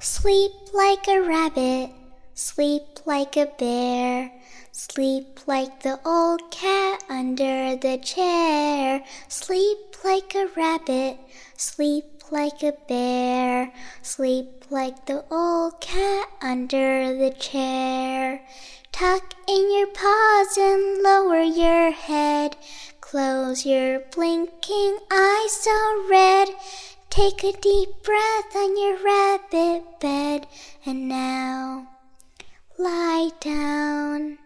[0.00, 1.90] Sleep like a rabbit,
[2.32, 4.30] sleep like a bear,
[4.70, 9.02] sleep like the old cat under the chair.
[9.26, 11.18] Sleep like a rabbit,
[11.56, 18.40] sleep like a bear, sleep like the old cat under the chair.
[18.92, 22.56] Tuck in your paws and lower your head.
[23.00, 26.50] Close your blinking eyes so red.
[27.10, 30.46] Take a deep breath on your rabbit bed.
[30.84, 31.88] And now
[32.78, 34.38] lie down.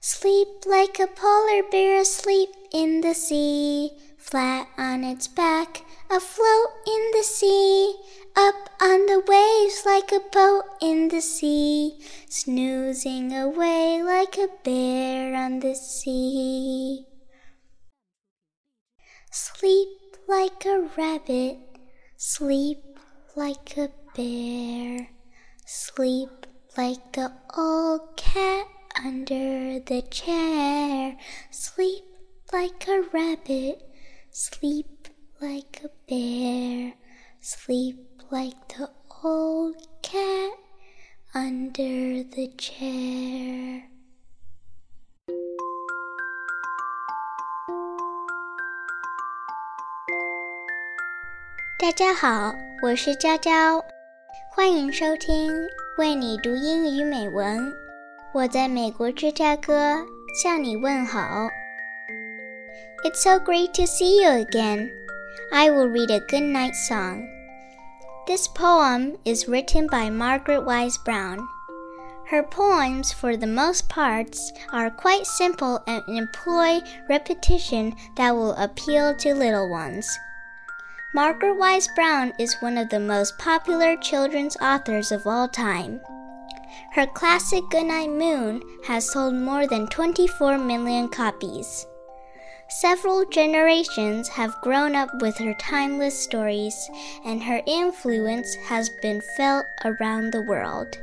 [0.00, 7.10] Sleep like a polar bear asleep in the sea, flat on its back, afloat in
[7.12, 7.94] the sea,
[8.36, 11.98] up on the waves like a boat in the sea,
[12.28, 17.06] snoozing away like a bear on the sea.
[19.30, 19.88] Sleep
[20.34, 21.58] like a rabbit,
[22.16, 22.82] sleep
[23.36, 25.08] like a bear,
[25.64, 28.66] sleep like the old cat
[29.04, 31.16] under the chair.
[31.52, 32.02] Sleep
[32.52, 33.80] like a rabbit,
[34.32, 35.06] sleep
[35.40, 36.94] like a bear,
[37.40, 37.96] sleep
[38.32, 38.90] like the
[39.22, 40.58] old cat
[41.32, 43.84] under the chair.
[51.79, 53.83] 大家好，我是娇娇，
[54.51, 55.51] 欢迎收听
[55.97, 57.73] 为你读英语美文。
[58.33, 59.97] 我在美国芝加哥
[60.43, 61.47] 向你问好。
[63.03, 64.91] It's so great to see you again.
[65.51, 67.27] I will read a good night song.
[68.27, 71.39] This poem is written by Margaret Wise Brown.
[72.29, 79.15] Her poems, for the most parts, are quite simple and employ repetition that will appeal
[79.15, 80.05] to little ones.
[81.14, 86.00] Margaret Wise Brown is one of the most popular children's authors of all time.
[86.90, 91.86] Her classic Goodnight Moon has sold more than 24 million copies.
[92.68, 96.90] Several generations have grown up with her timeless stories,
[97.24, 100.98] and her influence has been felt around the world.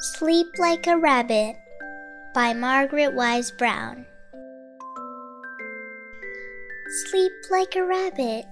[0.00, 1.54] Sleep Like a Rabbit
[2.34, 4.04] by Margaret Wise Brown.
[7.06, 8.44] Sleep like a rabbit,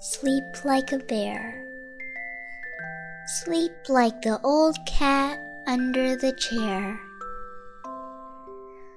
[0.00, 1.64] sleep like a bear.
[3.44, 5.38] Sleep like the old cat
[5.68, 6.98] under the chair.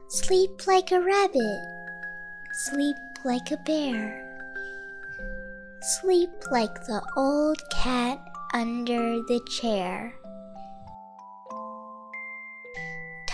[0.09, 1.61] Sleep like a rabbit,
[2.65, 4.23] sleep like a bear.
[6.01, 8.19] Sleep like the old cat
[8.55, 10.15] under the chair.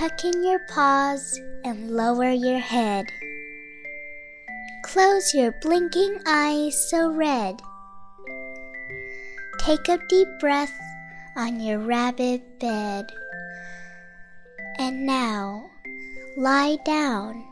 [0.01, 3.05] Tuck in your paws and lower your head.
[4.81, 7.61] Close your blinking eyes so red.
[9.59, 10.73] Take a deep breath
[11.35, 13.11] on your rabbit bed.
[14.79, 15.69] And now,
[16.35, 17.45] lie down.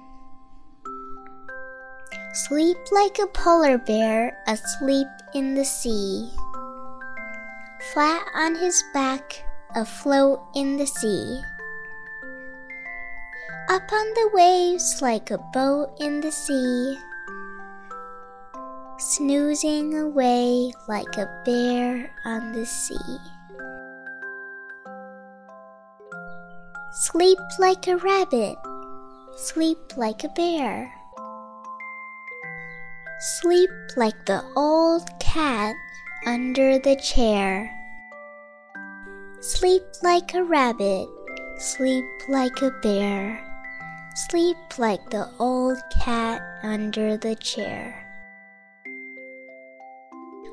[2.34, 6.32] Sleep like a polar bear asleep in the sea.
[7.94, 9.46] Flat on his back,
[9.76, 11.44] afloat in the sea
[13.70, 16.98] up on the waves like a boat in the sea,
[18.98, 23.18] snoozing away like a bear on the sea.
[26.92, 28.58] Sleep like a rabbit,
[29.38, 30.92] sleep like a bear.
[33.38, 35.76] Sleep like the old cat
[36.26, 37.70] under the chair.
[39.42, 41.08] Sleep like a rabbit,
[41.60, 43.46] sleep like a bear.
[44.28, 48.06] Sleep like the old cat under the chair.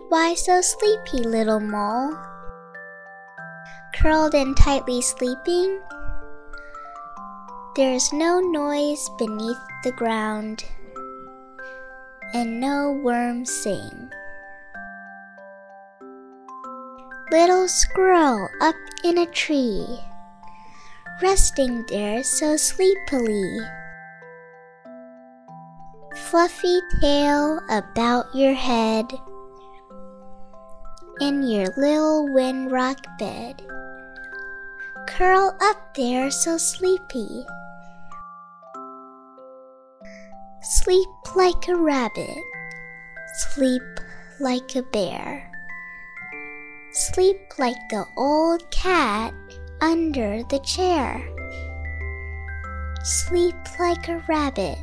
[0.08, 2.14] Why so sleepy, little mole?
[3.92, 5.80] Curled and tightly sleeping?
[7.74, 10.62] There is no noise beneath the ground,
[12.34, 14.10] and no worms sing.
[17.32, 19.98] Little squirrel up in a tree
[21.22, 23.58] resting there so sleepily.
[26.14, 29.06] Fluffy tail about your head
[31.20, 33.62] in your little windrock bed.
[35.08, 37.46] Curl up there so sleepy.
[40.60, 42.36] Sleep like a rabbit.
[43.54, 43.82] Sleep
[44.38, 45.50] like a bear.
[46.92, 49.32] Sleep like the old cat
[49.80, 51.22] under the chair.
[53.02, 54.78] Sleep like a rabbit.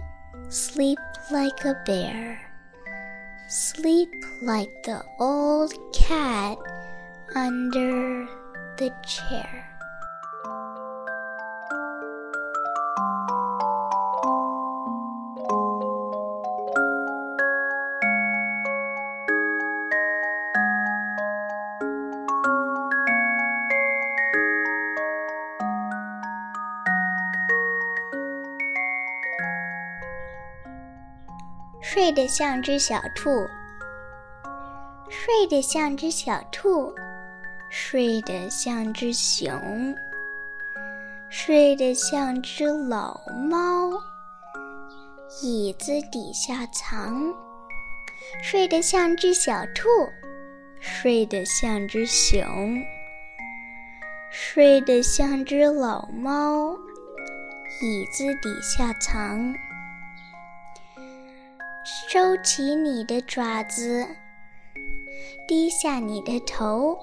[0.50, 1.00] Sleep
[1.31, 2.40] like a bear.
[3.50, 4.10] Sleep
[4.42, 6.57] like the old cat
[7.36, 8.28] under
[8.78, 9.73] the chair.
[31.94, 33.48] 睡得像只小兔，
[35.10, 36.92] 睡得像只小兔，
[37.69, 39.95] 睡得像只熊，
[41.30, 43.92] 睡得像只老猫，
[45.44, 47.31] 椅子底下藏。
[48.42, 49.88] 睡得像只小兔，
[50.80, 52.84] 睡得像只熊，
[54.31, 56.75] 睡得像只老猫，
[57.84, 59.54] 椅子底下藏。
[61.84, 64.08] 收起你的爪子，
[65.46, 66.98] 低下你的头，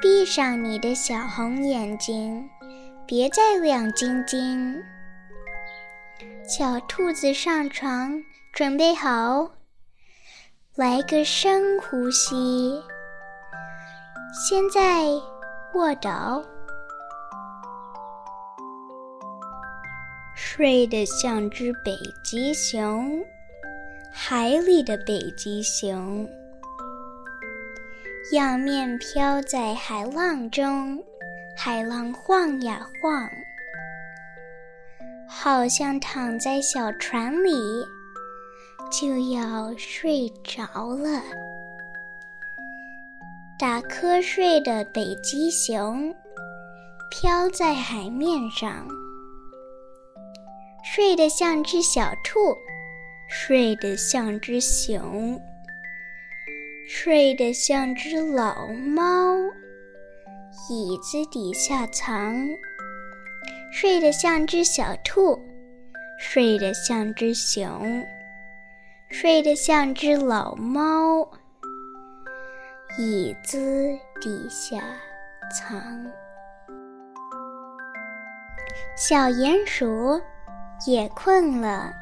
[0.00, 2.48] 闭上你的小红眼睛，
[3.04, 4.80] 别再亮晶晶。
[6.48, 8.22] 小兔子上床，
[8.54, 9.50] 准备好，
[10.76, 12.80] 来个深呼吸。
[14.48, 15.06] 现在
[15.74, 16.44] 卧倒，
[20.56, 21.94] 睡得像只北
[22.24, 23.22] 极熊。
[24.10, 26.26] 海里的北极熊，
[28.32, 30.98] 仰面飘在海浪中，
[31.54, 33.28] 海浪晃呀晃，
[35.28, 37.52] 好像躺在小船里，
[38.90, 41.20] 就要睡着了。
[43.58, 46.14] 打瞌睡的北极熊，
[47.10, 48.88] 飘在海面上，
[50.88, 52.56] 睡得像只小兔。
[53.28, 55.36] 睡得像只熊，
[56.86, 59.36] 睡得像只老猫，
[60.70, 62.36] 椅子底下藏。
[63.72, 65.36] 睡得像只小兔，
[66.20, 68.06] 睡得像只熊，
[69.10, 71.28] 睡得像只老猫，
[72.96, 73.58] 椅子
[74.20, 74.80] 底下
[75.50, 75.76] 藏。
[78.96, 80.20] 小鼹鼠
[80.84, 81.92] 也困了。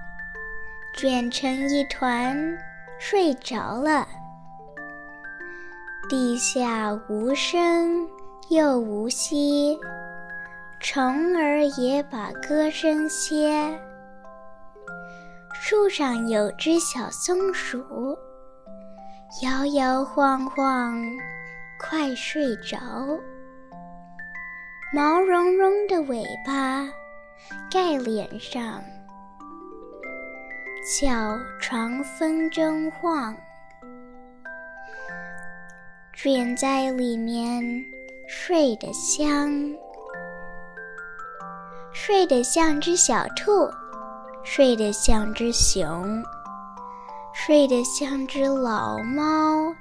[0.97, 2.37] 卷成一团，
[2.99, 4.07] 睡着了。
[6.09, 8.09] 地下无声
[8.49, 9.79] 又无息，
[10.81, 13.79] 虫儿也把歌声歇。
[15.53, 17.83] 树上有只小松鼠，
[19.43, 21.03] 摇摇晃晃，
[21.81, 22.79] 快睡着。
[24.95, 26.87] 毛茸茸的尾巴
[27.71, 28.83] 盖脸上。
[30.87, 33.35] 小床风中晃，
[36.13, 37.65] 卷在里面
[38.29, 39.51] 睡得香，
[41.93, 43.71] 睡得像只小兔，
[44.45, 46.23] 睡得像只熊，
[47.33, 49.75] 睡得像只老猫，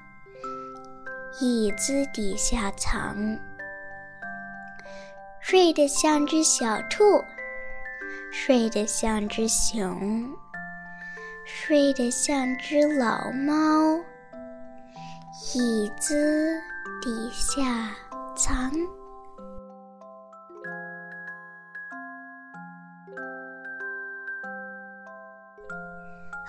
[1.42, 3.16] 椅子底下藏，
[5.42, 7.22] 睡得像只小兔，
[8.33, 10.31] 睡得像只熊。
[11.45, 13.99] 睡得像只老猫，
[15.55, 16.61] 椅子
[17.01, 17.91] 底下
[18.37, 18.71] 藏。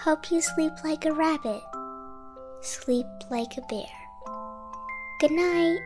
[0.03, 1.61] Hope you sleep like a rabbit,
[2.61, 3.87] sleep like a bear.
[5.19, 5.79] Good night.